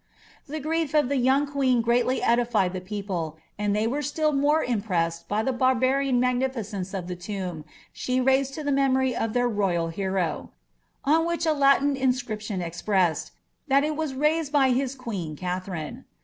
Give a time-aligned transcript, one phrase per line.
[0.47, 4.67] Tha grief of the young qneen ^really edilied the people, and they were still ■lore
[4.67, 9.47] impressed by the barbarian magnilicence uf the tomb she mised to Uie memory of their
[9.47, 10.49] loyal hero;
[11.05, 13.29] on which a Latin inscription exprcvMd
[13.67, 16.05] 'that it waa raised by his queen, Katherine.'